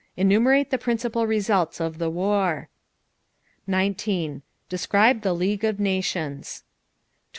[0.17, 2.69] Enumerate the principal results of the war.
[3.67, 4.41] 19.
[4.67, 6.63] Describe the League of Nations.
[6.63, 6.69] 20.